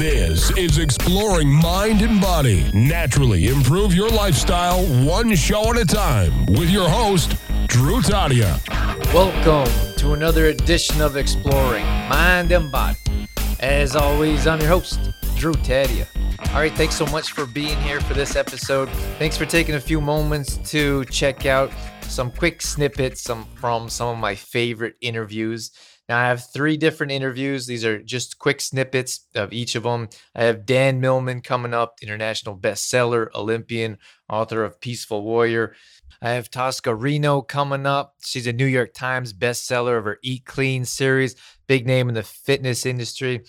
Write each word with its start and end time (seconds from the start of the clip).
This 0.00 0.50
is 0.56 0.78
Exploring 0.78 1.52
Mind 1.52 2.00
and 2.00 2.22
Body. 2.22 2.64
Naturally 2.72 3.48
improve 3.48 3.94
your 3.94 4.08
lifestyle 4.08 4.82
one 5.04 5.36
show 5.36 5.74
at 5.74 5.76
a 5.76 5.84
time 5.84 6.46
with 6.46 6.70
your 6.70 6.88
host, 6.88 7.36
Drew 7.66 8.00
Tadia. 8.00 8.58
Welcome 9.12 9.70
to 9.98 10.14
another 10.14 10.46
edition 10.46 11.02
of 11.02 11.18
Exploring 11.18 11.84
Mind 12.08 12.50
and 12.50 12.72
Body. 12.72 12.96
As 13.60 13.94
always, 13.94 14.46
I'm 14.46 14.58
your 14.60 14.70
host, 14.70 14.98
Drew 15.36 15.52
Tadia. 15.52 16.06
All 16.54 16.60
right, 16.60 16.72
thanks 16.72 16.94
so 16.94 17.04
much 17.04 17.32
for 17.32 17.44
being 17.44 17.78
here 17.82 18.00
for 18.00 18.14
this 18.14 18.36
episode. 18.36 18.88
Thanks 19.18 19.36
for 19.36 19.44
taking 19.44 19.74
a 19.74 19.80
few 19.80 20.00
moments 20.00 20.56
to 20.70 21.04
check 21.10 21.44
out 21.44 21.70
some 22.04 22.30
quick 22.30 22.62
snippets 22.62 23.20
some, 23.20 23.44
from 23.56 23.90
some 23.90 24.08
of 24.08 24.16
my 24.16 24.34
favorite 24.34 24.94
interviews. 25.02 25.72
Now, 26.10 26.18
I 26.18 26.26
have 26.26 26.50
three 26.50 26.76
different 26.76 27.12
interviews. 27.12 27.68
These 27.68 27.84
are 27.84 28.02
just 28.02 28.40
quick 28.40 28.60
snippets 28.60 29.26
of 29.36 29.52
each 29.52 29.76
of 29.76 29.84
them. 29.84 30.08
I 30.34 30.42
have 30.42 30.66
Dan 30.66 31.00
Millman 31.00 31.40
coming 31.40 31.72
up, 31.72 32.00
international 32.02 32.58
bestseller, 32.58 33.28
Olympian, 33.32 33.96
author 34.28 34.64
of 34.64 34.80
Peaceful 34.80 35.22
Warrior. 35.22 35.76
I 36.20 36.30
have 36.30 36.50
Tosca 36.50 36.92
Reno 36.92 37.42
coming 37.42 37.86
up. 37.86 38.16
She's 38.24 38.48
a 38.48 38.52
New 38.52 38.66
York 38.66 38.92
Times 38.92 39.32
bestseller 39.32 39.98
of 39.98 40.04
her 40.04 40.18
Eat 40.24 40.46
Clean 40.46 40.84
series, 40.84 41.36
big 41.68 41.86
name 41.86 42.08
in 42.08 42.16
the 42.16 42.24
fitness 42.24 42.86
industry. 42.86 43.44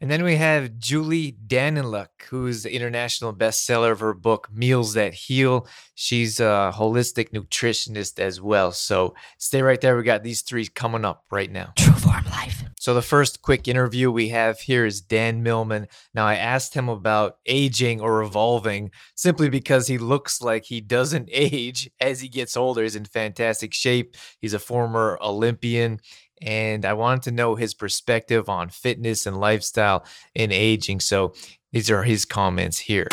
And 0.00 0.10
then 0.10 0.22
we 0.24 0.36
have 0.36 0.78
Julie 0.78 1.36
Daniluk, 1.46 2.08
who's 2.28 2.62
the 2.62 2.74
international 2.74 3.34
bestseller 3.34 3.92
of 3.92 4.00
her 4.00 4.14
book 4.14 4.48
Meals 4.52 4.94
That 4.94 5.14
Heal. 5.14 5.66
She's 5.94 6.40
a 6.40 6.72
holistic 6.74 7.30
nutritionist 7.30 8.18
as 8.18 8.40
well. 8.40 8.72
So 8.72 9.14
stay 9.38 9.62
right 9.62 9.80
there. 9.80 9.96
We 9.96 10.02
got 10.02 10.22
these 10.22 10.42
three 10.42 10.66
coming 10.66 11.04
up 11.04 11.24
right 11.30 11.50
now. 11.50 11.72
True 11.76 11.94
Form 11.94 12.24
Life. 12.26 12.64
So 12.78 12.94
the 12.94 13.02
first 13.02 13.42
quick 13.42 13.66
interview 13.66 14.12
we 14.12 14.28
have 14.28 14.60
here 14.60 14.86
is 14.86 15.00
Dan 15.00 15.42
Millman. 15.42 15.88
Now 16.14 16.26
I 16.26 16.36
asked 16.36 16.74
him 16.74 16.88
about 16.88 17.38
aging 17.46 18.00
or 18.00 18.22
evolving 18.22 18.92
simply 19.16 19.48
because 19.48 19.88
he 19.88 19.98
looks 19.98 20.40
like 20.40 20.66
he 20.66 20.80
doesn't 20.80 21.28
age 21.32 21.90
as 22.00 22.20
he 22.20 22.28
gets 22.28 22.56
older. 22.56 22.82
He's 22.82 22.94
in 22.94 23.04
fantastic 23.04 23.74
shape. 23.74 24.16
He's 24.40 24.54
a 24.54 24.60
former 24.60 25.18
Olympian 25.20 26.00
and 26.42 26.84
I 26.84 26.92
wanted 26.92 27.22
to 27.24 27.30
know 27.32 27.54
his 27.54 27.74
perspective 27.74 28.48
on 28.48 28.68
fitness 28.68 29.26
and 29.26 29.38
lifestyle 29.38 30.04
and 30.34 30.52
aging. 30.52 31.00
So 31.00 31.34
these 31.72 31.90
are 31.90 32.02
his 32.02 32.24
comments 32.24 32.78
here. 32.78 33.08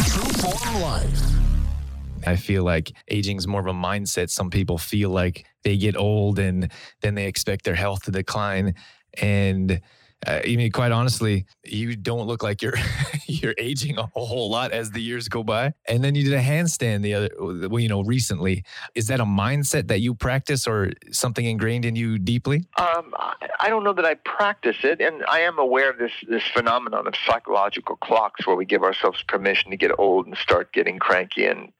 I 2.26 2.36
feel 2.38 2.64
like 2.64 2.94
aging 3.10 3.38
is 3.38 3.48
more 3.48 3.60
of 3.60 3.68
a 3.68 3.74
mindset. 3.74 4.30
Some 4.30 4.50
people 4.50 4.78
feel 4.78 5.10
like 5.10 5.46
they 5.64 5.78
get 5.78 5.98
old 5.98 6.40
and 6.40 6.72
then 7.02 7.16
they 7.16 7.28
expect 7.28 7.66
their 7.66 7.76
health 7.76 8.04
to 8.04 8.12
decline. 8.12 8.76
And 9.22 9.82
uh, 10.26 10.42
I 10.46 10.56
mean, 10.56 10.72
quite 10.72 10.92
honestly, 10.92 11.46
you 11.64 11.96
don't 11.96 12.28
look 12.28 12.44
like 12.44 12.62
you're 12.62 12.76
you're 13.26 13.56
aging 13.58 13.98
a 13.98 14.06
whole 14.14 14.50
lot 14.50 14.72
as 14.72 14.92
the 14.92 15.02
years 15.02 15.28
go 15.28 15.44
by. 15.44 15.74
And 15.88 16.04
then 16.04 16.16
you 16.16 16.24
did 16.24 16.34
a 16.34 16.42
handstand 16.42 17.02
the 17.02 17.14
other, 17.14 17.30
well, 17.40 17.80
you 17.80 17.90
know, 17.90 18.02
recently. 18.02 18.64
Is 18.96 19.08
that 19.08 19.20
a 19.20 19.26
mindset 19.26 19.88
that 19.88 20.02
you 20.02 20.16
practice, 20.16 20.68
or 20.68 20.92
something 21.12 21.46
ingrained 21.46 21.86
in 21.86 21.96
you 21.96 22.20
deeply? 22.20 22.66
Um, 22.78 23.14
I 23.60 23.70
don't 23.70 23.84
know 23.84 23.94
that 23.94 24.06
I 24.06 24.16
practice 24.16 24.78
it, 24.84 25.02
and 25.02 25.24
I 25.26 25.40
am 25.42 25.58
aware 25.58 25.90
of 25.90 25.98
this 25.98 26.14
this 26.28 26.44
phenomenon 26.54 27.08
of 27.08 27.16
psychological 27.26 27.96
clocks, 27.98 28.48
where 28.48 28.56
we 28.56 28.66
give 28.66 28.84
ourselves 28.84 29.24
permission 29.24 29.72
to 29.72 29.78
get 29.78 29.92
old 29.98 30.28
and 30.28 30.38
start 30.38 30.74
getting 30.74 31.00
cranky 31.00 31.46
and. 31.46 31.72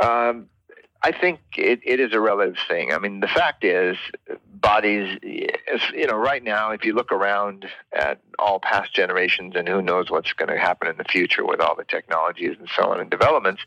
Um, 0.00 0.48
I 1.02 1.12
think 1.12 1.40
it, 1.56 1.80
it 1.84 1.98
is 1.98 2.12
a 2.12 2.20
relative 2.20 2.58
thing. 2.68 2.92
I 2.92 2.98
mean, 2.98 3.20
the 3.20 3.28
fact 3.28 3.64
is, 3.64 3.96
bodies, 4.52 5.18
you 5.22 6.06
know, 6.06 6.16
right 6.16 6.42
now, 6.42 6.72
if 6.72 6.84
you 6.84 6.92
look 6.94 7.10
around 7.10 7.66
at 7.92 8.20
all 8.38 8.60
past 8.60 8.94
generations 8.94 9.54
and 9.56 9.66
who 9.66 9.80
knows 9.80 10.10
what's 10.10 10.32
going 10.34 10.50
to 10.50 10.58
happen 10.58 10.88
in 10.88 10.98
the 10.98 11.04
future 11.04 11.44
with 11.44 11.60
all 11.60 11.74
the 11.74 11.84
technologies 11.84 12.56
and 12.58 12.68
so 12.76 12.90
on 12.92 13.00
and 13.00 13.10
developments, 13.10 13.62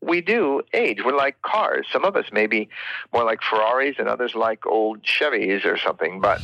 we 0.00 0.20
do 0.20 0.62
age. 0.72 0.98
We're 1.04 1.16
like 1.16 1.42
cars. 1.42 1.86
Some 1.92 2.04
of 2.04 2.16
us 2.16 2.26
may 2.32 2.46
be 2.46 2.68
more 3.12 3.24
like 3.24 3.40
Ferraris 3.42 3.96
and 3.98 4.08
others 4.08 4.34
like 4.34 4.66
old 4.66 5.02
Chevys 5.02 5.64
or 5.64 5.76
something, 5.76 6.20
but 6.20 6.40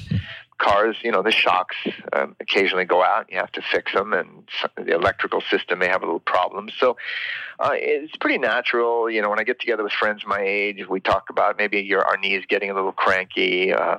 cars, 0.58 0.96
you 1.02 1.10
know, 1.10 1.22
the 1.22 1.30
shocks 1.30 1.76
um, 2.12 2.36
occasionally 2.40 2.84
go 2.84 3.02
out. 3.02 3.30
You 3.30 3.38
have 3.38 3.52
to 3.52 3.62
fix 3.62 3.92
them, 3.92 4.12
and 4.12 4.48
the 4.76 4.94
electrical 4.94 5.40
system 5.40 5.78
may 5.78 5.88
have 5.88 6.02
a 6.02 6.06
little 6.06 6.20
problem. 6.20 6.68
So 6.78 6.96
uh, 7.58 7.70
it's 7.72 8.16
pretty 8.16 8.38
natural. 8.38 9.10
You 9.10 9.22
know, 9.22 9.30
when 9.30 9.40
I 9.40 9.44
get 9.44 9.60
together 9.60 9.82
with 9.82 9.92
friends 9.92 10.24
my 10.26 10.40
age, 10.40 10.86
we 10.88 11.00
talk 11.00 11.30
about 11.30 11.56
maybe 11.58 11.80
your 11.80 12.04
our 12.04 12.16
knees 12.16 12.44
getting 12.48 12.70
a 12.70 12.74
little 12.74 12.92
cranky. 12.92 13.72
Uh, 13.72 13.98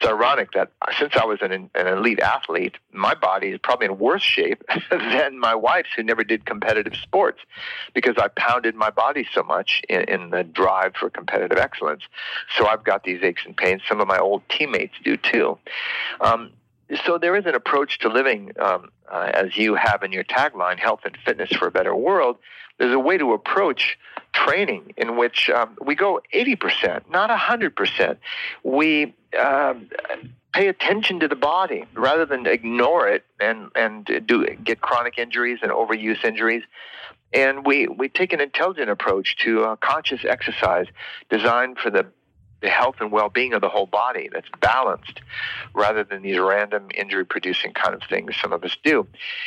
it's 0.00 0.08
ironic 0.08 0.52
that 0.52 0.72
since 0.98 1.16
I 1.16 1.24
was 1.24 1.38
an, 1.42 1.52
an 1.52 1.86
elite 1.86 2.20
athlete, 2.20 2.76
my 2.92 3.14
body 3.14 3.48
is 3.48 3.58
probably 3.62 3.86
in 3.86 3.98
worse 3.98 4.22
shape 4.22 4.62
than 4.90 5.38
my 5.38 5.54
wife's, 5.54 5.90
who 5.96 6.02
never 6.02 6.24
did 6.24 6.44
competitive 6.44 6.94
sports, 6.96 7.40
because 7.94 8.16
I 8.18 8.28
pounded 8.28 8.74
my 8.74 8.90
body 8.90 9.26
so 9.32 9.42
much 9.42 9.82
in, 9.88 10.02
in 10.02 10.30
the 10.30 10.44
drive 10.44 10.94
for 10.94 11.10
competitive 11.10 11.58
excellence. 11.58 12.02
So 12.56 12.66
I've 12.66 12.84
got 12.84 13.04
these 13.04 13.22
aches 13.22 13.42
and 13.44 13.56
pains. 13.56 13.82
Some 13.88 14.00
of 14.00 14.08
my 14.08 14.18
old 14.18 14.42
teammates 14.48 14.94
do 15.04 15.16
too. 15.16 15.58
Um, 16.20 16.52
so 17.04 17.18
there 17.18 17.36
is 17.36 17.44
an 17.46 17.54
approach 17.54 17.98
to 18.00 18.08
living, 18.08 18.52
um, 18.58 18.90
uh, 19.10 19.30
as 19.34 19.56
you 19.56 19.74
have 19.74 20.02
in 20.02 20.12
your 20.12 20.24
tagline, 20.24 20.78
"Health 20.78 21.00
and 21.04 21.16
Fitness 21.24 21.50
for 21.50 21.68
a 21.68 21.70
Better 21.70 21.94
World." 21.94 22.38
There's 22.78 22.94
a 22.94 22.98
way 22.98 23.18
to 23.18 23.32
approach 23.32 23.98
training 24.32 24.94
in 24.96 25.16
which 25.16 25.50
um, 25.50 25.76
we 25.80 25.94
go 25.94 26.20
80%, 26.32 27.10
not 27.10 27.28
100%. 27.28 28.16
We 28.62 29.14
um, 29.38 29.90
pay 30.52 30.68
attention 30.68 31.20
to 31.20 31.28
the 31.28 31.36
body 31.36 31.84
rather 31.94 32.24
than 32.24 32.46
ignore 32.46 33.08
it 33.08 33.24
and 33.40 33.70
and 33.74 34.06
do 34.26 34.46
get 34.64 34.80
chronic 34.80 35.18
injuries 35.18 35.58
and 35.62 35.70
overuse 35.70 36.24
injuries. 36.24 36.62
And 37.32 37.66
we, 37.66 37.86
we 37.88 38.08
take 38.08 38.32
an 38.32 38.40
intelligent 38.40 38.88
approach 38.88 39.36
to 39.44 39.64
uh, 39.64 39.76
conscious 39.76 40.24
exercise 40.24 40.86
designed 41.28 41.78
for 41.78 41.90
the 41.90 42.06
the 42.60 42.68
health 42.68 42.96
and 43.00 43.12
well-being 43.12 43.52
of 43.52 43.60
the 43.60 43.68
whole 43.68 43.86
body 43.86 44.28
that's 44.32 44.48
balanced 44.60 45.20
rather 45.74 46.04
than 46.04 46.22
these 46.22 46.38
random 46.38 46.88
injury 46.94 47.24
producing 47.24 47.72
kind 47.72 47.94
of 47.94 48.02
things 48.08 48.34
some 48.40 48.52
of 48.52 48.64
us 48.64 48.76
do 48.82 49.06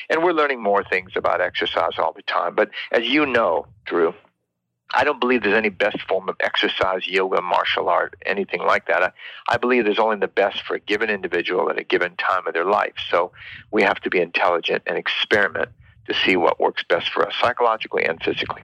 and 0.10 0.24
we're 0.24 0.32
learning 0.32 0.62
more 0.62 0.84
things 0.84 1.12
about 1.16 1.42
exercise 1.42 1.98
all 1.98 2.14
the 2.14 2.22
time 2.24 2.56
but 2.56 2.70
as 2.92 3.06
you 3.06 3.26
know 3.26 3.66
drew 3.86 4.14
I 4.94 5.04
don't 5.04 5.20
believe 5.20 5.44
there's 5.44 5.56
any 5.56 5.70
best 5.70 6.02
form 6.02 6.28
of 6.28 6.36
exercise, 6.42 7.08
yoga, 7.08 7.42
martial 7.42 7.88
art, 7.88 8.16
anything 8.26 8.62
like 8.62 8.88
that. 8.88 9.04
I, 9.04 9.12
I 9.48 9.58
believe 9.58 9.86
there's 9.86 10.00
only 10.00 10.18
the 10.18 10.28
best 10.28 10.64
for 10.64 10.76
a 10.76 10.80
given 10.80 11.10
individual 11.10 11.70
at 11.70 11.80
a 11.80 11.84
given 11.84 12.16
time 12.18 12.46
of 12.46 12.54
their 12.54 12.66
life. 12.66 12.96
So 13.10 13.32
we 13.72 13.84
have 13.84 14.02
to 14.02 14.10
be 14.10 14.20
intelligent 14.20 14.84
and 14.86 14.98
experiment 14.98 15.70
to 16.08 16.14
see 16.14 16.36
what 16.36 16.60
works 16.60 16.84
best 16.88 17.10
for 17.10 17.26
us 17.26 17.34
psychologically 17.40 18.04
and 18.04 18.22
physically. 18.22 18.64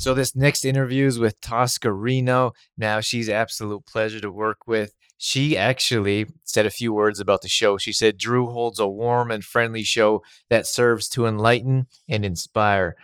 So 0.00 0.14
this 0.14 0.34
next 0.34 0.64
interview 0.64 1.06
is 1.06 1.18
with 1.18 1.38
Tosca 1.42 1.92
Reno. 1.92 2.52
Now 2.78 3.00
she's 3.00 3.28
absolute 3.28 3.84
pleasure 3.84 4.18
to 4.20 4.32
work 4.32 4.66
with. 4.66 4.94
She 5.18 5.58
actually 5.58 6.24
said 6.42 6.64
a 6.64 6.70
few 6.70 6.94
words 6.94 7.20
about 7.20 7.42
the 7.42 7.48
show. 7.48 7.76
She 7.76 7.92
said 7.92 8.16
Drew 8.16 8.46
holds 8.46 8.78
a 8.78 8.88
warm 8.88 9.30
and 9.30 9.44
friendly 9.44 9.82
show 9.82 10.22
that 10.48 10.66
serves 10.66 11.06
to 11.10 11.26
enlighten 11.26 11.86
and 12.08 12.24
inspire. 12.24 12.96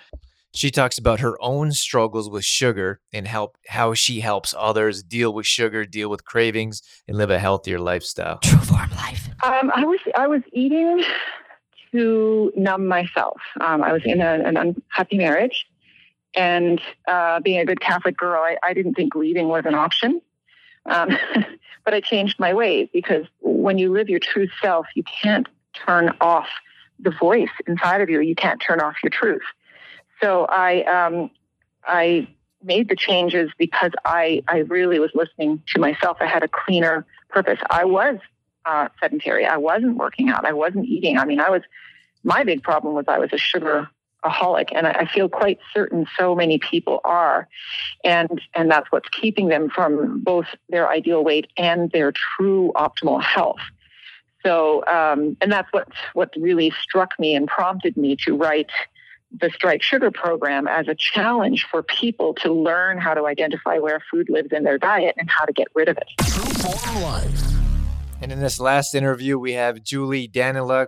She 0.55 0.71
talks 0.71 0.97
about 0.97 1.21
her 1.21 1.37
own 1.43 1.73
struggles 1.73 2.31
with 2.31 2.47
sugar 2.47 3.01
and 3.13 3.29
help 3.29 3.59
how 3.69 3.93
she 3.93 4.21
helps 4.21 4.55
others 4.57 5.03
deal 5.03 5.35
with 5.35 5.45
sugar, 5.45 5.85
deal 5.85 6.09
with 6.09 6.25
cravings, 6.25 6.81
and 7.07 7.19
live 7.19 7.29
a 7.29 7.39
healthier 7.39 7.79
lifestyle. 7.79 8.39
True 8.39 8.59
Form 8.61 8.91
Life. 8.93 9.29
Um, 9.45 9.71
I 9.75 9.85
was 9.85 10.01
I 10.17 10.27
was 10.27 10.41
eating 10.55 11.05
to 11.93 12.51
numb 12.57 12.87
myself. 12.87 13.39
Um, 13.61 13.83
I 13.83 13.93
was 13.93 14.01
in 14.07 14.23
a, 14.23 14.41
an 14.47 14.57
unhappy 14.57 15.19
marriage, 15.19 15.67
and 16.37 16.81
uh, 17.09 17.41
being 17.41 17.59
a 17.59 17.65
good 17.65 17.81
Catholic 17.81 18.17
girl, 18.17 18.43
I, 18.43 18.57
I 18.63 18.75
didn't 18.75 18.95
think 18.95 19.15
leaving 19.15 19.49
was 19.49 19.65
an 19.65 19.75
option. 19.75 20.21
Um, 20.85 21.17
but 21.85 21.95
I 21.95 22.01
changed 22.01 22.39
my 22.39 22.53
ways 22.55 22.89
because 22.93 23.27
when 23.41 23.79
you 23.79 23.93
live 23.93 24.09
your 24.09 24.21
true 24.21 24.49
self, 24.63 24.87
you 24.95 25.03
can't 25.03 25.49
turn 25.73 26.15
off 26.21 26.49
the 26.99 27.11
voice 27.11 27.49
inside 27.67 28.01
of 28.01 28.11
you. 28.11 28.21
You 28.21 28.35
can't 28.35 28.61
turn 28.61 28.81
off 28.81 28.97
your 29.03 29.11
truth. 29.11 29.43
So 30.23 30.47
I, 30.49 30.83
um, 30.83 31.31
I 31.85 32.29
made 32.63 32.89
the 32.89 32.97
changes 32.97 33.51
because 33.59 33.93
I, 34.05 34.43
I 34.49 34.59
really 34.59 34.99
was 34.99 35.11
listening 35.15 35.63
to 35.75 35.81
myself. 35.81 36.19
I 36.21 36.27
had 36.27 36.43
a 36.43 36.49
cleaner 36.49 37.07
purpose. 37.29 37.59
I 37.71 37.85
was 37.85 38.19
uh, 38.65 38.89
sedentary. 39.01 39.47
I 39.47 39.57
wasn't 39.57 39.97
working 39.97 40.29
out. 40.29 40.45
I 40.45 40.53
wasn't 40.53 40.87
eating. 40.87 41.19
I 41.19 41.25
mean, 41.25 41.41
I 41.41 41.51
was. 41.51 41.63
My 42.25 42.43
big 42.43 42.65
problem 42.65 42.95
was 42.95 43.05
I 43.07 43.21
was 43.21 43.33
a 43.33 43.39
sugar 43.39 43.89
and 44.75 44.87
I 44.87 45.07
feel 45.07 45.29
quite 45.29 45.59
certain 45.75 46.07
so 46.19 46.35
many 46.35 46.59
people 46.59 47.01
are. 47.05 47.49
And 48.05 48.41
and 48.55 48.71
that's 48.71 48.91
what's 48.91 49.09
keeping 49.09 49.49
them 49.49 49.69
from 49.69 50.23
both 50.23 50.47
their 50.69 50.89
ideal 50.89 51.25
weight 51.25 51.49
and 51.57 51.91
their 51.93 52.13
true 52.13 52.73
optimal 52.77 53.23
health. 53.23 53.61
So 54.45 54.85
um, 54.87 55.37
and 55.41 55.51
that's 55.51 55.73
what 55.73 55.89
what 56.15 56.31
really 56.37 56.73
struck 56.81 57.19
me 57.19 57.35
and 57.35 57.49
prompted 57.49 57.97
me 57.97 58.17
to 58.25 58.37
write 58.37 58.71
the 59.41 59.51
strike 59.51 59.83
sugar 59.83 60.11
program 60.11 60.69
as 60.69 60.89
a 60.89 60.95
challenge 60.95 61.67
for 61.71 61.83
people 61.83 62.33
to 62.35 62.53
learn 62.53 62.99
how 62.99 63.13
to 63.15 63.27
identify 63.27 63.79
where 63.79 64.01
food 64.11 64.29
lives 64.31 64.49
in 64.53 64.63
their 64.63 64.79
diet 64.79 65.15
and 65.19 65.29
how 65.31 65.45
to 65.45 65.53
get 65.53 65.67
rid 65.75 65.89
of 65.89 65.99
it. 65.99 66.09
And 68.23 68.33
in 68.33 68.41
this 68.41 68.59
last 68.59 68.95
interview, 68.95 69.39
we 69.39 69.53
have 69.53 69.83
Julie 69.83 70.29
Daniluk, 70.29 70.87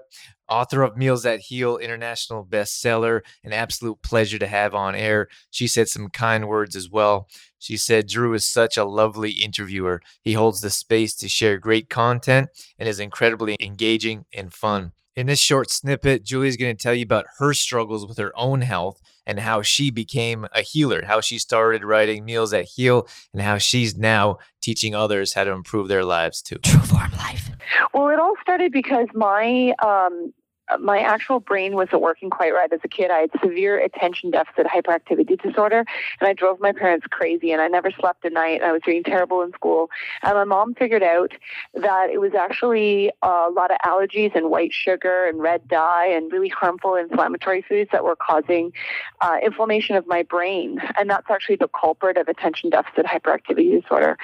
author 0.49 0.83
of 0.83 0.97
Meals 0.97 1.23
That 1.23 1.41
Heal, 1.41 1.77
international 1.77 2.45
bestseller, 2.45 3.21
an 3.45 3.53
absolute 3.53 4.03
pleasure 4.03 4.39
to 4.39 4.47
have 4.47 4.75
on 4.75 4.95
air. 4.95 5.29
She 5.51 5.67
said 5.67 5.89
some 5.89 6.09
kind 6.09 6.49
words 6.49 6.75
as 6.77 6.91
well. 6.91 7.29
She 7.59 7.77
said, 7.77 8.09
Drew 8.09 8.35
is 8.35 8.45
such 8.45 8.77
a 8.77 8.85
lovely 8.85 9.33
interviewer. 9.33 10.01
He 10.23 10.35
holds 10.35 10.61
the 10.61 10.71
space 10.71 11.15
to 11.17 11.29
share 11.29 11.59
great 11.59 11.89
content 11.91 12.51
and 12.79 12.89
is 12.89 13.01
incredibly 13.01 13.57
engaging 13.61 14.25
and 14.33 14.53
fun. 14.53 14.93
In 15.17 15.27
this 15.27 15.41
short 15.41 15.69
snippet, 15.69 16.25
Julie's 16.25 16.57
going 16.57 16.77
to 16.77 16.81
tell 16.81 16.95
you 16.95 17.03
about 17.03 17.27
her 17.39 17.53
struggles 17.53 18.07
with 18.07 18.19
her 18.19 18.31
own 18.37 18.61
health 18.61 19.01
and 19.27 19.41
how 19.41 19.63
she 19.63 19.91
became 19.91 20.47
a 20.55 20.63
healer, 20.63 21.05
how 21.05 21.21
she 21.21 21.41
started 21.41 21.83
writing 21.83 22.25
Meals 22.25 22.53
That 22.53 22.67
Heal, 22.67 23.09
and 23.33 23.43
how 23.43 23.59
she's 23.59 23.97
now 23.97 24.39
teaching 24.63 24.95
others 24.95 25.33
how 25.33 25.43
to 25.43 25.51
improve 25.51 25.89
their 25.89 26.05
lives 26.05 26.41
too. 26.41 26.59
True 26.59 26.81
form 26.81 27.11
life. 27.19 27.51
Well, 27.93 28.09
it 28.11 28.21
all 28.21 28.35
started 28.41 28.71
because 28.71 29.09
my 29.13 29.75
um, 29.85 30.33
my 30.81 30.99
actual 30.99 31.41
brain 31.41 31.75
wasn't 31.75 32.03
working 32.03 32.31
quite 32.31 32.53
right 32.53 32.73
as 32.73 32.81
a 32.85 32.89
kid. 32.89 33.11
I 33.11 33.21
had 33.21 33.31
severe 33.43 33.79
attention 33.79 34.31
deficit 34.31 34.67
hyperactivity 34.67 35.41
disorder, 35.41 35.85
and 36.21 36.29
I 36.29 36.33
drove 36.33 36.61
my 36.61 36.73
parents 36.73 37.07
crazy. 37.11 37.53
And 37.53 37.61
I 37.61 37.69
never 37.69 37.91
slept 37.91 38.25
at 38.25 38.33
night. 38.33 38.63
I 38.63 38.73
was 38.73 38.83
doing 38.85 39.03
terrible 39.03 39.43
in 39.43 39.53
school. 39.53 39.91
And 40.23 40.35
my 40.35 40.45
mom 40.45 40.75
figured 40.75 41.03
out 41.03 41.33
that 41.75 42.11
it 42.11 42.21
was 42.21 42.35
actually 42.35 43.11
a 43.23 43.49
lot 43.51 43.71
of 43.71 43.79
allergies 43.85 44.35
and 44.35 44.51
white 44.51 44.73
sugar 44.73 45.27
and 45.27 45.41
red 45.41 45.67
dye 45.69 46.07
and 46.07 46.31
really 46.33 46.49
harmful 46.49 46.95
inflammatory 46.95 47.63
foods 47.63 47.91
that 47.93 48.05
were 48.05 48.17
causing 48.17 48.73
uh, 49.21 49.37
inflammation 49.43 49.97
of 49.97 50.07
my 50.07 50.23
brain. 50.23 50.81
And 50.99 51.09
that's 51.09 51.31
actually 51.31 51.57
the 51.57 51.69
culprit 51.69 52.17
of 52.17 52.29
attention 52.29 52.71
deficit 52.71 53.07
hyperactivity 53.07 53.81
disorder. 53.81 54.19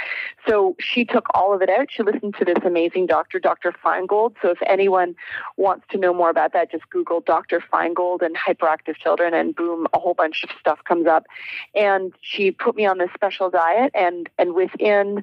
So 0.48 0.76
she 0.78 1.04
took 1.04 1.26
all 1.34 1.54
of 1.54 1.62
it 1.62 1.70
out. 1.70 1.88
She 1.90 2.02
listened 2.02 2.34
to 2.38 2.44
this 2.44 2.58
amazing 2.64 3.06
doctor, 3.06 3.38
Dr. 3.38 3.72
Feingold. 3.84 4.34
So 4.42 4.50
if 4.50 4.58
anyone 4.66 5.14
wants 5.56 5.84
to 5.90 5.98
know 5.98 6.12
more 6.12 6.30
about 6.34 6.52
that, 6.52 6.72
just 6.72 6.90
Google 6.90 7.20
Dr. 7.20 7.62
Feingold 7.72 8.22
and 8.22 8.36
hyperactive 8.36 8.96
children, 8.96 9.32
and 9.34 9.54
boom, 9.54 9.86
a 9.92 10.00
whole 10.00 10.14
bunch 10.14 10.42
of 10.42 10.50
stuff 10.58 10.80
comes 10.84 11.06
up. 11.06 11.26
And 11.74 12.12
she 12.20 12.50
put 12.50 12.74
me 12.74 12.86
on 12.86 12.98
this 12.98 13.10
special 13.14 13.50
diet, 13.50 13.92
and 13.94 14.28
and 14.36 14.54
within 14.54 15.22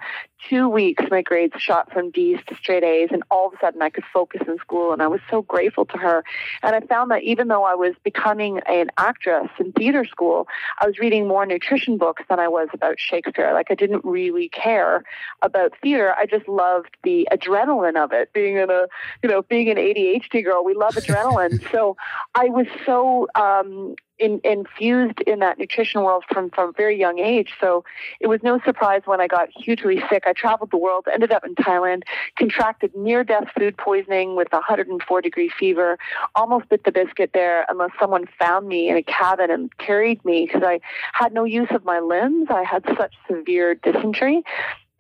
two 0.50 0.70
weeks, 0.70 1.04
my 1.12 1.22
grades 1.22 1.60
shot 1.60 1.92
from 1.92 2.12
D's 2.12 2.40
to 2.48 2.56
straight 2.56 2.84
A's, 2.84 3.10
and 3.12 3.24
all 3.30 3.48
of 3.48 3.54
a 3.54 3.58
sudden, 3.60 3.82
I 3.82 3.90
could 3.90 4.06
focus 4.14 4.42
in 4.48 4.58
school, 4.60 4.94
and 4.94 5.02
I 5.02 5.08
was 5.08 5.20
so 5.30 5.42
grateful 5.42 5.86
to 5.86 5.98
her. 5.98 6.24
And 6.64 6.76
I 6.76 6.80
found 6.82 7.12
that 7.12 7.24
even 7.24 7.48
though 7.48 7.64
I 7.64 7.76
was 7.76 7.94
becoming 8.04 8.60
an 8.68 8.90
actress 8.98 9.50
in 9.60 9.72
theater 9.74 10.06
school, 10.06 10.48
I 10.82 10.88
was 10.88 10.98
reading 11.00 11.28
more 11.28 11.46
nutrition 11.46 11.98
books 11.98 12.24
than 12.30 12.40
I 12.40 12.48
was 12.48 12.70
about 12.74 13.00
Shakespeare. 13.00 13.54
Like 13.54 13.68
I 13.70 13.76
didn't 13.76 14.06
really 14.06 14.50
care 14.50 15.04
about 15.42 15.74
theater. 15.82 16.14
I 16.18 16.26
just 16.26 16.48
loved 16.48 16.96
the 17.04 17.28
adrenaline 17.32 17.98
of 17.98 18.12
it. 18.12 18.32
Being 18.34 18.58
in 18.58 18.70
a, 18.70 18.88
you 19.24 19.30
know, 19.30 19.42
being 19.42 19.70
an 19.70 19.78
ADHD 19.78 20.44
girl, 20.44 20.64
we 20.64 20.74
love 20.74 20.96
adrenaline. 21.02 21.72
so 21.72 21.96
I 22.36 22.46
was 22.46 22.68
so 22.86 23.28
um, 23.36 23.96
in, 24.22 24.40
infused 24.44 25.20
in 25.22 25.40
that 25.40 25.58
nutrition 25.58 26.04
world 26.04 26.24
from 26.32 26.50
from 26.52 26.74
very 26.76 26.98
young 26.98 27.20
age. 27.20 27.54
So 27.60 27.84
it 28.20 28.28
was 28.28 28.40
no 28.44 28.60
surprise 28.64 29.02
when 29.06 29.20
I 29.20 29.28
got 29.28 29.50
hugely 29.50 30.02
sick. 30.10 30.24
I 30.28 30.34
traveled 30.34 30.72
the 30.72 30.78
world, 30.78 31.08
ended 31.12 31.32
up 31.32 31.44
in 31.44 31.56
Thailand, 31.56 32.04
contracted 32.38 32.96
near 32.96 33.24
death 33.24 33.50
food 33.58 33.78
poisoning 33.78 34.36
with 34.36 34.48
104 34.52 35.22
degree 35.22 35.52
fever, 35.60 35.98
almost 36.36 36.70
bit 36.70 36.84
the 36.84 36.92
biscuit 36.92 37.32
there 37.34 37.66
unless 37.68 37.92
someone 38.00 38.26
found 38.40 38.68
me 38.68 38.90
in 38.90 38.96
a 38.96 39.04
cabin 39.04 39.50
and 39.50 39.76
carried 39.78 40.24
me 40.24 40.46
because 40.46 40.64
I 40.64 40.80
had 41.14 41.34
no 41.34 41.44
use 41.44 41.70
of 41.72 41.84
my 41.84 42.00
limbs. 42.00 42.48
I 42.50 42.64
had 42.64 42.84
such 42.98 43.16
severe 43.28 43.76
dysentery 43.76 44.44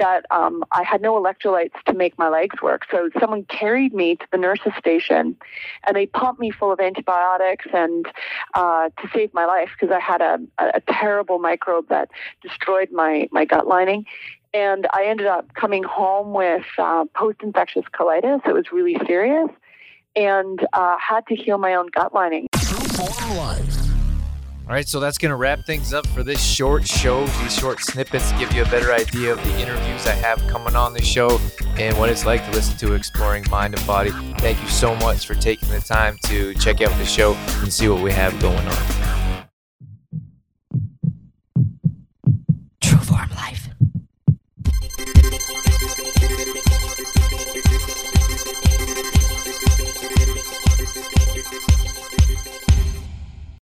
that 0.02 0.26
um, 0.32 0.64
I 0.72 0.84
had 0.84 1.00
no 1.02 1.14
electrolytes 1.14 1.80
to 1.86 1.94
make 1.94 2.18
my 2.18 2.28
legs 2.28 2.62
work. 2.62 2.82
So 2.90 3.10
someone 3.20 3.44
carried 3.44 3.94
me 3.94 4.16
to 4.16 4.26
the 4.32 4.38
nurse's 4.38 4.74
station, 4.78 5.38
and 5.86 5.96
they 5.96 6.08
pumped 6.08 6.42
me 6.42 6.50
full 6.50 6.72
of 6.72 6.80
antibiotics 6.80 7.68
and 7.72 8.06
uh, 8.56 8.90
to 9.00 9.10
save 9.14 9.32
my 9.34 9.46
life 9.46 9.70
because 9.80 9.96
I 9.96 10.00
had 10.00 10.22
a, 10.22 10.40
a 10.58 10.82
terrible 10.90 11.38
microbe 11.40 11.88
that 11.90 12.10
destroyed 12.42 12.90
my 12.92 13.30
my 13.32 13.46
gut 13.46 13.68
lining. 13.68 14.06
And 14.54 14.88
I 14.92 15.06
ended 15.06 15.28
up 15.28 15.54
coming 15.54 15.84
home 15.84 16.34
with 16.34 16.66
uh, 16.78 17.06
post-infectious 17.16 17.86
colitis. 17.94 18.46
It 18.46 18.54
was 18.54 18.66
really 18.74 18.98
serious, 19.08 19.50
and 20.16 20.60
uh, 20.74 20.98
had 20.98 21.26
to 21.28 21.36
heal 21.36 21.58
my 21.58 21.76
own 21.76 21.88
gut 21.88 22.14
lining. 22.14 22.48
Life. 23.38 23.81
All 24.72 24.76
right, 24.76 24.88
so 24.88 25.02
that's 25.02 25.18
going 25.18 25.32
to 25.32 25.36
wrap 25.36 25.66
things 25.66 25.94
up 25.94 26.08
for 26.08 26.24
this 26.24 26.42
short 26.42 26.88
show. 26.88 27.26
These 27.26 27.58
short 27.58 27.82
snippets 27.82 28.32
give 28.40 28.54
you 28.54 28.62
a 28.62 28.70
better 28.70 28.94
idea 28.94 29.34
of 29.34 29.44
the 29.44 29.60
interviews 29.60 30.08
I 30.08 30.14
have 30.14 30.48
coming 30.48 30.78
on 30.78 30.94
the 30.94 31.04
show 31.04 31.42
and 31.76 31.98
what 31.98 32.08
it's 32.08 32.26
like 32.26 32.46
to 32.46 32.52
listen 32.52 32.78
to 32.78 32.94
Exploring 32.94 33.44
Mind 33.52 33.76
and 33.76 33.86
Body. 33.86 34.12
Thank 34.38 34.62
you 34.62 34.70
so 34.70 34.96
much 34.96 35.28
for 35.28 35.36
taking 35.36 35.68
the 35.68 35.82
time 35.82 36.18
to 36.28 36.54
check 36.54 36.80
out 36.80 36.98
the 36.98 37.06
show 37.06 37.34
and 37.60 37.74
see 37.74 37.90
what 37.90 38.02
we 38.02 38.14
have 38.14 38.40
going 38.40 38.66
on. 38.66 39.01